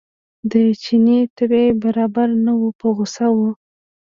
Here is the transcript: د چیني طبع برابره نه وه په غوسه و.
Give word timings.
د 0.51 0.53
چیني 0.83 1.19
طبع 1.37 1.63
برابره 1.83 2.35
نه 2.45 2.53
وه 2.59 2.69
په 2.79 2.87
غوسه 2.95 3.27
و. 3.35 3.37